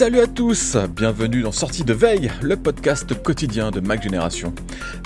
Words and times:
Salut 0.00 0.20
à 0.20 0.26
tous, 0.26 0.78
bienvenue 0.96 1.42
dans 1.42 1.52
Sortie 1.52 1.84
de 1.84 1.92
Veille, 1.92 2.30
le 2.40 2.56
podcast 2.56 3.12
quotidien 3.22 3.70
de 3.70 3.80
Mac 3.80 4.02
Génération. 4.02 4.54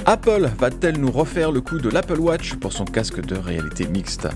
Apple 0.06 0.48
va-t-elle 0.56 1.00
nous 1.00 1.10
refaire 1.10 1.50
le 1.50 1.60
coup 1.60 1.78
de 1.78 1.88
l'Apple 1.88 2.20
Watch 2.20 2.54
pour 2.54 2.72
son 2.72 2.84
casque 2.84 3.20
de 3.20 3.34
réalité 3.34 3.88
mixte? 3.88 4.28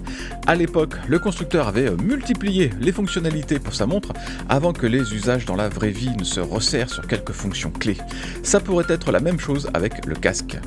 À 0.49 0.57
l'époque, 0.57 0.97
le 1.07 1.21
constructeur 1.21 1.69
avait 1.69 1.93
multiplié 2.03 2.73
les 2.81 2.91
fonctionnalités 2.91 3.61
pour 3.61 3.73
sa 3.73 3.87
montre 3.87 4.13
avant 4.49 4.73
que 4.73 4.89
les 4.89 5.15
usages 5.15 5.45
dans 5.45 5.55
la 5.55 5.69
vraie 5.69 5.91
vie 5.91 6.11
ne 6.19 6.25
se 6.25 6.41
resserrent 6.41 6.91
sur 6.91 7.07
quelques 7.07 7.31
fonctions 7.31 7.71
clés. 7.71 7.99
Ça 8.43 8.59
pourrait 8.59 8.87
être 8.89 9.13
la 9.13 9.21
même 9.21 9.39
chose 9.39 9.71
avec 9.75 10.07
le 10.07 10.17
casque. 10.17 10.59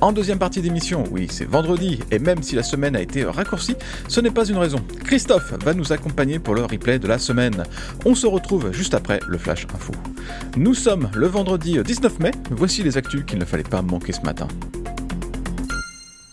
En 0.00 0.12
deuxième 0.12 0.38
partie 0.38 0.62
d'émission, 0.62 1.04
oui, 1.10 1.28
c'est 1.30 1.48
vendredi, 1.48 2.00
et 2.10 2.18
même 2.18 2.42
si 2.42 2.56
la 2.56 2.62
semaine 2.62 2.96
a 2.96 3.00
été 3.02 3.24
raccourcie, 3.24 3.76
ce 4.08 4.20
n'est 4.20 4.30
pas 4.30 4.46
une 4.46 4.56
raison. 4.56 4.80
Christophe 5.04 5.52
va 5.62 5.74
nous 5.74 5.92
accompagner 5.92 6.38
pour 6.38 6.54
le 6.54 6.64
replay 6.64 6.98
de 6.98 7.06
la 7.06 7.18
semaine. 7.18 7.62
On 8.06 8.14
se 8.14 8.26
retrouve 8.26 8.72
juste 8.72 8.94
après 8.94 9.20
Flash 9.38 9.66
Info. 9.74 9.92
Nous 10.56 10.74
sommes 10.74 11.10
le 11.14 11.26
vendredi 11.26 11.78
19 11.82 12.18
mai, 12.20 12.30
voici 12.50 12.82
les 12.82 12.96
actus 12.96 13.24
qu'il 13.26 13.38
ne 13.38 13.44
fallait 13.44 13.62
pas 13.62 13.82
manquer 13.82 14.12
ce 14.12 14.22
matin. 14.22 14.48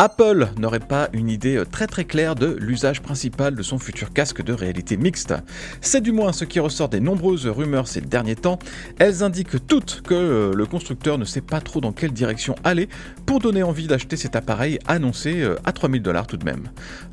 Apple 0.04 0.48
n'aurait 0.58 0.80
pas 0.80 1.10
une 1.14 1.30
idée 1.30 1.62
très 1.72 1.86
très 1.86 2.06
claire 2.06 2.34
de 2.34 2.58
l'usage 2.60 3.04
principal 3.04 3.54
de 3.54 3.62
son 3.62 3.78
futur 3.78 4.12
casque 4.12 4.42
de 4.42 4.52
réalité 4.52 4.98
mixte. 4.98 5.36
C'est 5.80 6.02
du 6.02 6.12
moins 6.12 6.34
ce 6.34 6.44
qui 6.44 6.60
ressort 6.60 6.90
des 6.90 7.00
nombreuses 7.00 7.46
rumeurs 7.46 7.88
ces 7.88 8.02
derniers 8.02 8.36
temps. 8.36 8.58
Elles 8.98 9.22
indiquent 9.22 9.68
toutes 9.68 10.02
que 10.02 10.54
le 10.56 10.66
constructeur 10.66 11.20
ne 11.20 11.24
sait 11.24 11.42
pas 11.42 11.62
trop 11.62 11.82
dans 11.82 11.92
quelle 11.92 12.14
direction 12.14 12.56
aller 12.64 12.90
pour 13.28 13.38
donner 13.38 13.62
envie 13.62 13.86
d'acheter 13.86 14.18
cet 14.18 14.36
appareil 14.36 14.80
annoncé 14.88 15.48
à 15.66 15.72
3000 15.72 16.02
dollars 16.02 16.26
tout 16.26 16.38
de 16.38 16.46
même. 16.46 16.64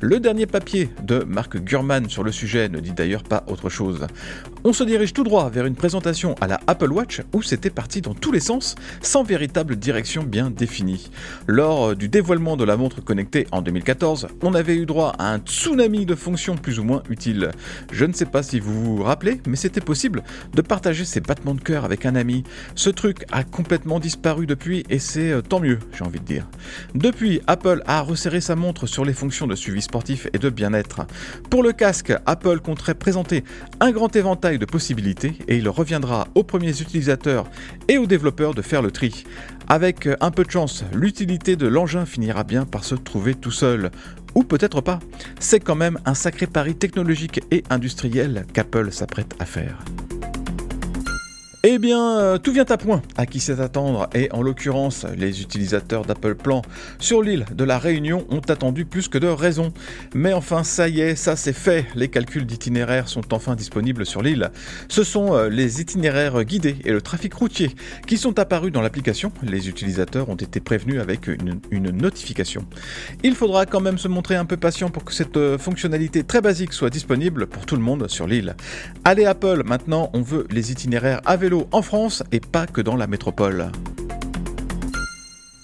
Le 0.01 0.19
dernier 0.19 0.47
papier 0.47 0.89
de 1.03 1.19
Mark 1.19 1.57
Gurman 1.57 2.09
sur 2.09 2.23
le 2.23 2.31
sujet 2.31 2.69
ne 2.69 2.79
dit 2.79 2.93
d'ailleurs 2.93 3.21
pas 3.21 3.43
autre 3.45 3.69
chose. 3.69 4.07
On 4.63 4.73
se 4.73 4.83
dirige 4.83 5.13
tout 5.13 5.23
droit 5.23 5.51
vers 5.51 5.67
une 5.67 5.75
présentation 5.75 6.33
à 6.41 6.47
la 6.47 6.59
Apple 6.65 6.91
Watch 6.91 7.21
où 7.33 7.43
c'était 7.43 7.69
parti 7.69 8.01
dans 8.01 8.15
tous 8.15 8.31
les 8.31 8.39
sens 8.39 8.73
sans 9.03 9.21
véritable 9.21 9.75
direction 9.75 10.23
bien 10.23 10.49
définie. 10.49 11.11
Lors 11.45 11.95
du 11.95 12.09
dévoilement 12.09 12.57
de 12.57 12.63
la 12.63 12.78
montre 12.79 13.03
connectée 13.03 13.45
en 13.51 13.61
2014, 13.61 14.29
on 14.41 14.55
avait 14.55 14.75
eu 14.75 14.85
droit 14.85 15.13
à 15.19 15.33
un 15.33 15.39
tsunami 15.39 16.05
de 16.05 16.15
fonctions 16.15 16.55
plus 16.55 16.79
ou 16.79 16.85
moins 16.85 17.03
utiles. 17.09 17.51
Je 17.91 18.05
ne 18.05 18.13
sais 18.13 18.25
pas 18.25 18.41
si 18.41 18.59
vous 18.59 18.95
vous 18.95 19.03
rappelez, 19.03 19.41
mais 19.45 19.57
c'était 19.57 19.81
possible 19.81 20.23
de 20.53 20.61
partager 20.61 21.03
ses 21.03 21.19
battements 21.19 21.53
de 21.53 21.61
cœur 21.61 21.83
avec 21.83 22.05
un 22.05 22.15
ami. 22.15 22.45
Ce 22.75 22.89
truc 22.89 23.25
a 23.31 23.43
complètement 23.43 23.99
disparu 23.99 24.45
depuis 24.45 24.85
et 24.89 24.97
c'est 24.97 25.31
euh, 25.31 25.41
tant 25.41 25.59
mieux, 25.59 25.79
j'ai 25.91 26.05
envie 26.05 26.21
de 26.21 26.25
dire. 26.25 26.47
Depuis, 26.95 27.41
Apple 27.47 27.83
a 27.85 28.01
resserré 28.01 28.39
sa 28.39 28.55
montre 28.55 28.87
sur 28.87 29.03
les 29.03 29.13
fonctions 29.13 29.45
de 29.45 29.55
suivi 29.55 29.81
sportif 29.81 30.27
et 30.31 30.39
de 30.39 30.49
bien-être. 30.49 31.01
Pour 31.49 31.63
le 31.63 31.73
casque, 31.73 32.13
Apple 32.25 32.61
compterait 32.61 32.95
présenter 32.95 33.43
un 33.81 33.91
grand 33.91 34.15
éventail 34.15 34.57
de 34.57 34.65
possibilités 34.65 35.33
et 35.49 35.57
il 35.57 35.67
reviendra 35.67 36.29
aux 36.33 36.43
premiers 36.43 36.79
utilisateurs 36.81 37.45
et 37.89 37.97
aux 37.97 38.07
développeurs 38.07 38.53
de 38.53 38.61
faire 38.61 38.81
le 38.81 38.91
tri. 38.91 39.25
Avec 39.71 40.09
un 40.19 40.31
peu 40.31 40.43
de 40.43 40.49
chance, 40.49 40.83
l'utilité 40.93 41.55
de 41.55 41.67
l'engin 41.67 42.07
finira 42.07 42.43
bien 42.43 42.65
par 42.65 42.83
se 42.83 42.95
trouver 42.95 43.35
tout 43.35 43.51
seul. 43.51 43.91
Ou 44.33 44.43
peut-être 44.43 44.81
pas. 44.81 44.97
C'est 45.39 45.59
quand 45.59 45.75
même 45.75 45.99
un 46.05 46.15
sacré 46.15 46.47
pari 46.47 46.73
technologique 46.73 47.41
et 47.51 47.63
industriel 47.69 48.47
qu'Apple 48.51 48.91
s'apprête 48.91 49.35
à 49.37 49.45
faire. 49.45 49.77
Eh 51.63 51.77
bien, 51.77 52.17
euh, 52.19 52.37
tout 52.37 52.53
vient 52.53 52.63
à 52.69 52.77
point 52.77 53.01
à 53.17 53.25
qui 53.25 53.41
sait 53.41 53.59
attendre, 53.59 54.07
et 54.15 54.31
en 54.31 54.41
l'occurrence, 54.41 55.05
les 55.17 55.41
utilisateurs 55.41 56.05
d'Apple 56.05 56.35
Plan 56.35 56.61
sur 56.99 57.21
l'île 57.21 57.45
de 57.53 57.65
la 57.65 57.77
Réunion 57.77 58.25
ont 58.29 58.39
attendu 58.47 58.85
plus 58.85 59.09
que 59.09 59.17
de 59.17 59.27
raison. 59.27 59.73
Mais 60.15 60.31
enfin, 60.31 60.63
ça 60.63 60.87
y 60.87 61.01
est, 61.01 61.17
ça 61.17 61.35
c'est 61.35 61.51
fait, 61.51 61.85
les 61.95 62.07
calculs 62.07 62.45
d'itinéraires 62.45 63.09
sont 63.09 63.33
enfin 63.33 63.55
disponibles 63.55 64.05
sur 64.05 64.21
l'île. 64.21 64.51
Ce 64.87 65.03
sont 65.03 65.33
euh, 65.33 65.49
les 65.49 65.81
itinéraires 65.81 66.45
guidés 66.45 66.77
et 66.85 66.93
le 66.93 67.01
trafic 67.01 67.33
routier 67.33 67.71
qui 68.07 68.17
sont 68.17 68.39
apparus 68.39 68.71
dans 68.71 68.81
l'application. 68.81 69.33
Les 69.43 69.67
utilisateurs 69.67 70.29
ont 70.29 70.35
été 70.35 70.61
prévenus 70.61 71.01
avec 71.01 71.27
une, 71.27 71.59
une, 71.71 71.89
notification. 71.89 72.65
Il 73.21 73.35
faudra 73.35 73.65
quand 73.65 73.81
même 73.81 73.97
se 73.97 74.07
montrer 74.07 74.37
un 74.37 74.45
peu 74.45 74.55
patient 74.55 74.89
pour 74.89 75.03
que 75.03 75.13
cette 75.13 75.35
euh, 75.35 75.57
fonctionnalité 75.57 76.23
très 76.23 76.39
basique 76.39 76.71
soit 76.71 76.89
disponible 76.89 77.47
pour 77.47 77.65
tout 77.65 77.75
le 77.75 77.81
monde 77.81 78.07
sur 78.07 78.27
l'île. 78.27 78.55
Allez 79.03 79.25
Apple, 79.25 79.63
maintenant 79.65 80.09
on 80.13 80.21
veut 80.21 80.47
les 80.49 80.71
itinéraires 80.71 81.19
à 81.25 81.35
en 81.71 81.81
France 81.81 82.23
et 82.31 82.39
pas 82.39 82.67
que 82.67 82.81
dans 82.81 82.95
la 82.95 83.07
métropole. 83.07 83.71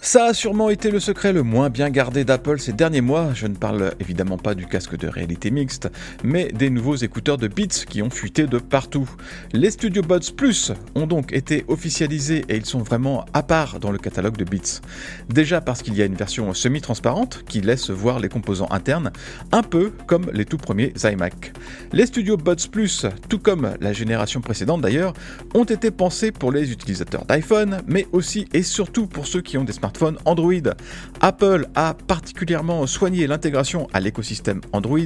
Ça 0.05 0.25
a 0.25 0.33
sûrement 0.35 0.69
été 0.69 0.91
le 0.91 0.99
secret 0.99 1.33
le 1.33 1.41
moins 1.41 1.71
bien 1.71 1.89
gardé 1.89 2.23
d'Apple 2.23 2.59
ces 2.59 2.73
derniers 2.73 3.01
mois. 3.01 3.33
Je 3.33 3.47
ne 3.47 3.55
parle 3.55 3.95
évidemment 3.99 4.37
pas 4.37 4.53
du 4.53 4.67
casque 4.67 4.95
de 4.95 5.07
réalité 5.07 5.49
mixte, 5.49 5.89
mais 6.23 6.49
des 6.49 6.69
nouveaux 6.69 6.95
écouteurs 6.95 7.39
de 7.39 7.47
Beats 7.47 7.85
qui 7.89 8.03
ont 8.03 8.11
fuité 8.11 8.45
de 8.45 8.59
partout. 8.59 9.09
Les 9.51 9.71
Studio 9.71 10.03
Buds 10.03 10.31
Plus 10.37 10.73
ont 10.93 11.07
donc 11.07 11.33
été 11.33 11.65
officialisés 11.69 12.45
et 12.49 12.55
ils 12.55 12.67
sont 12.67 12.83
vraiment 12.83 13.25
à 13.33 13.41
part 13.41 13.79
dans 13.79 13.91
le 13.91 13.97
catalogue 13.97 14.37
de 14.37 14.43
Beats. 14.43 14.79
Déjà 15.27 15.59
parce 15.59 15.81
qu'il 15.81 15.95
y 15.95 16.03
a 16.03 16.05
une 16.05 16.13
version 16.13 16.53
semi-transparente 16.53 17.43
qui 17.47 17.61
laisse 17.61 17.89
voir 17.89 18.19
les 18.19 18.29
composants 18.29 18.69
internes, 18.69 19.11
un 19.51 19.63
peu 19.63 19.91
comme 20.05 20.29
les 20.31 20.45
tout 20.45 20.57
premiers 20.57 20.93
iMac. 21.03 21.51
Les 21.93 22.05
Studio 22.05 22.37
Buds 22.37 22.69
Plus, 22.71 23.07
tout 23.27 23.39
comme 23.39 23.73
la 23.81 23.91
génération 23.91 24.39
précédente 24.39 24.81
d'ailleurs, 24.81 25.13
ont 25.55 25.63
été 25.63 25.89
pensés 25.89 26.31
pour 26.31 26.51
les 26.51 26.71
utilisateurs 26.71 27.25
d'iPhone, 27.25 27.79
mais 27.87 28.05
aussi 28.11 28.47
et 28.53 28.61
surtout 28.61 29.07
pour 29.07 29.25
ceux 29.25 29.41
qui 29.41 29.57
ont 29.57 29.63
des 29.63 29.73
smartphones 29.73 29.94
Android. 30.25 30.73
Apple 31.21 31.67
a 31.75 31.93
particulièrement 31.93 32.85
soigné 32.87 33.27
l'intégration 33.27 33.87
à 33.93 33.99
l'écosystème 33.99 34.61
Android, 34.73 34.99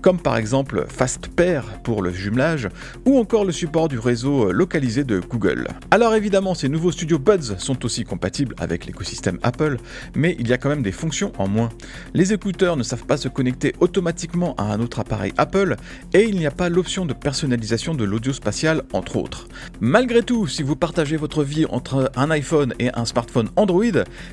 comme 0.00 0.18
par 0.18 0.36
exemple 0.36 0.84
FastPair 0.88 1.64
pour 1.82 2.02
le 2.02 2.12
jumelage, 2.12 2.68
ou 3.06 3.18
encore 3.18 3.44
le 3.44 3.52
support 3.52 3.88
du 3.88 3.98
réseau 3.98 4.52
localisé 4.52 5.04
de 5.04 5.20
Google. 5.20 5.68
Alors 5.90 6.14
évidemment, 6.14 6.54
ces 6.54 6.68
nouveaux 6.68 6.92
studios 6.92 7.18
Buds 7.18 7.58
sont 7.58 7.84
aussi 7.84 8.04
compatibles 8.04 8.54
avec 8.58 8.86
l'écosystème 8.86 9.38
Apple, 9.42 9.76
mais 10.14 10.36
il 10.38 10.48
y 10.48 10.52
a 10.52 10.58
quand 10.58 10.68
même 10.68 10.82
des 10.82 10.92
fonctions 10.92 11.32
en 11.38 11.48
moins. 11.48 11.70
Les 12.14 12.32
écouteurs 12.32 12.76
ne 12.76 12.82
savent 12.82 13.06
pas 13.06 13.16
se 13.16 13.28
connecter 13.28 13.74
automatiquement 13.80 14.54
à 14.56 14.64
un 14.64 14.80
autre 14.80 15.00
appareil 15.00 15.32
Apple, 15.38 15.76
et 16.12 16.24
il 16.24 16.36
n'y 16.36 16.46
a 16.46 16.50
pas 16.50 16.68
l'option 16.68 17.06
de 17.06 17.12
personnalisation 17.12 17.94
de 17.94 18.04
l'audio 18.04 18.32
spatial 18.32 18.82
entre 18.92 19.16
autres. 19.16 19.48
Malgré 19.80 20.22
tout, 20.22 20.46
si 20.46 20.62
vous 20.62 20.76
partagez 20.76 21.16
votre 21.16 21.44
vie 21.44 21.66
entre 21.66 22.10
un 22.16 22.30
iPhone 22.30 22.74
et 22.78 22.90
un 22.94 23.04
smartphone 23.04 23.48
Android, 23.56 23.82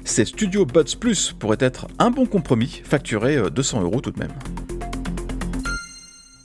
ces 0.04 0.26
Studio 0.26 0.66
Buds 0.66 0.96
Plus 1.00 1.34
pourraient 1.38 1.58
être 1.60 1.88
un 2.00 2.12
bon 2.12 2.26
compromis, 2.26 2.82
facturé 2.84 3.38
200 3.50 3.82
euros 3.82 4.02
tout 4.02 4.12
de 4.12 4.20
même. 4.20 4.34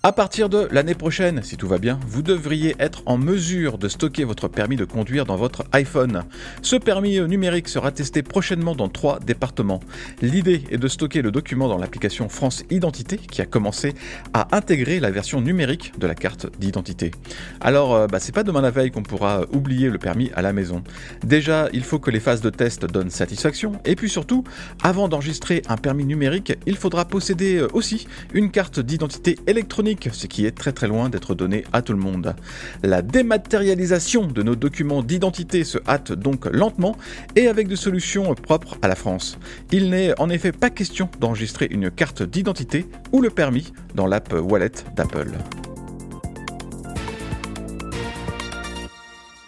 À 0.06 0.12
partir 0.12 0.50
de 0.50 0.68
l'année 0.70 0.94
prochaine, 0.94 1.42
si 1.42 1.56
tout 1.56 1.66
va 1.66 1.78
bien, 1.78 1.98
vous 2.06 2.20
devriez 2.20 2.76
être 2.78 3.02
en 3.06 3.16
mesure 3.16 3.78
de 3.78 3.88
stocker 3.88 4.24
votre 4.24 4.48
permis 4.48 4.76
de 4.76 4.84
conduire 4.84 5.24
dans 5.24 5.36
votre 5.36 5.64
iPhone. 5.72 6.24
Ce 6.60 6.76
permis 6.76 7.18
numérique 7.20 7.68
sera 7.68 7.90
testé 7.90 8.22
prochainement 8.22 8.74
dans 8.74 8.90
trois 8.90 9.18
départements. 9.18 9.80
L'idée 10.20 10.62
est 10.70 10.76
de 10.76 10.88
stocker 10.88 11.22
le 11.22 11.30
document 11.30 11.68
dans 11.68 11.78
l'application 11.78 12.28
France 12.28 12.64
Identité 12.68 13.16
qui 13.16 13.40
a 13.40 13.46
commencé 13.46 13.94
à 14.34 14.54
intégrer 14.54 15.00
la 15.00 15.10
version 15.10 15.40
numérique 15.40 15.98
de 15.98 16.06
la 16.06 16.14
carte 16.14 16.48
d'identité. 16.58 17.10
Alors, 17.62 17.94
euh, 17.94 18.06
bah, 18.06 18.20
c'est 18.20 18.34
pas 18.34 18.42
demain 18.42 18.60
la 18.60 18.70
veille 18.70 18.90
qu'on 18.90 19.02
pourra 19.02 19.46
oublier 19.54 19.88
le 19.88 19.96
permis 19.96 20.30
à 20.34 20.42
la 20.42 20.52
maison. 20.52 20.84
Déjà, 21.24 21.70
il 21.72 21.82
faut 21.82 21.98
que 21.98 22.10
les 22.10 22.20
phases 22.20 22.42
de 22.42 22.50
test 22.50 22.84
donnent 22.84 23.08
satisfaction 23.08 23.80
et 23.86 23.96
puis 23.96 24.10
surtout, 24.10 24.44
avant 24.82 25.08
d'enregistrer 25.08 25.62
un 25.66 25.78
permis 25.78 26.04
numérique, 26.04 26.52
il 26.66 26.76
faudra 26.76 27.06
posséder 27.06 27.56
euh, 27.56 27.68
aussi 27.72 28.06
une 28.34 28.50
carte 28.50 28.80
d'identité 28.80 29.38
ce 30.12 30.26
qui 30.26 30.46
est 30.46 30.56
très 30.56 30.72
très 30.72 30.88
loin 30.88 31.08
d'être 31.08 31.34
donné 31.34 31.64
à 31.72 31.82
tout 31.82 31.92
le 31.92 31.98
monde. 31.98 32.34
La 32.82 33.02
dématérialisation 33.02 34.26
de 34.26 34.42
nos 34.42 34.56
documents 34.56 35.02
d'identité 35.02 35.64
se 35.64 35.78
hâte 35.86 36.12
donc 36.12 36.46
lentement 36.46 36.96
et 37.36 37.48
avec 37.48 37.68
des 37.68 37.76
solutions 37.76 38.34
propres 38.34 38.78
à 38.82 38.88
la 38.88 38.94
France. 38.94 39.38
Il 39.72 39.90
n'est 39.90 40.18
en 40.20 40.30
effet 40.30 40.52
pas 40.52 40.70
question 40.70 41.08
d'enregistrer 41.20 41.68
une 41.70 41.90
carte 41.90 42.22
d'identité 42.22 42.86
ou 43.12 43.20
le 43.20 43.30
permis 43.30 43.72
dans 43.94 44.06
l'app 44.06 44.32
Wallet 44.32 44.72
d'Apple. 44.96 45.32